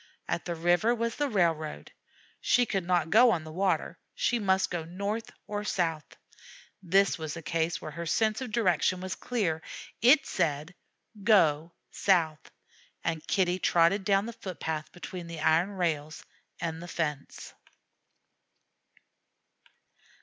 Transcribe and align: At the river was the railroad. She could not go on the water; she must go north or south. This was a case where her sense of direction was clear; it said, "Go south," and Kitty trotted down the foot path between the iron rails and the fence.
At 0.27 0.45
the 0.45 0.55
river 0.55 0.95
was 0.95 1.15
the 1.17 1.29
railroad. 1.29 1.91
She 2.39 2.65
could 2.65 2.87
not 2.87 3.11
go 3.11 3.29
on 3.29 3.43
the 3.43 3.51
water; 3.51 3.99
she 4.15 4.39
must 4.39 4.71
go 4.71 4.83
north 4.83 5.29
or 5.45 5.63
south. 5.63 6.17
This 6.81 7.19
was 7.19 7.37
a 7.37 7.43
case 7.43 7.79
where 7.79 7.91
her 7.91 8.07
sense 8.07 8.41
of 8.41 8.51
direction 8.51 8.99
was 8.99 9.13
clear; 9.13 9.61
it 10.01 10.25
said, 10.25 10.73
"Go 11.23 11.73
south," 11.91 12.49
and 13.03 13.27
Kitty 13.27 13.59
trotted 13.59 14.03
down 14.03 14.25
the 14.25 14.33
foot 14.33 14.59
path 14.59 14.91
between 14.91 15.27
the 15.27 15.41
iron 15.41 15.69
rails 15.69 16.25
and 16.59 16.81
the 16.81 16.87
fence. 16.87 17.53